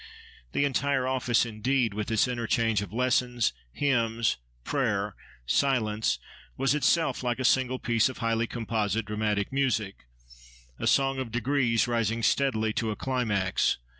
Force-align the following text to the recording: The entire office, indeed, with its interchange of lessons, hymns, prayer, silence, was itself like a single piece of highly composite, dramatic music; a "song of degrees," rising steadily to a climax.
The 0.53 0.65
entire 0.65 1.05
office, 1.07 1.45
indeed, 1.45 1.93
with 1.93 2.09
its 2.09 2.27
interchange 2.27 2.81
of 2.81 2.91
lessons, 2.91 3.53
hymns, 3.71 4.37
prayer, 4.63 5.13
silence, 5.45 6.17
was 6.57 6.73
itself 6.73 7.21
like 7.21 7.37
a 7.37 7.45
single 7.45 7.77
piece 7.77 8.09
of 8.09 8.17
highly 8.17 8.47
composite, 8.47 9.05
dramatic 9.05 9.53
music; 9.53 10.07
a 10.79 10.87
"song 10.87 11.19
of 11.19 11.31
degrees," 11.31 11.87
rising 11.87 12.23
steadily 12.23 12.73
to 12.73 12.89
a 12.89 12.95
climax. 12.95 13.77